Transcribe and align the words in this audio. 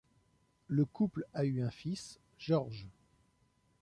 Le 0.67 0.83
couple 0.83 1.27
a 1.35 1.45
eu 1.45 1.61
un 1.61 1.69
fils, 1.69 2.19
George. 2.39 2.87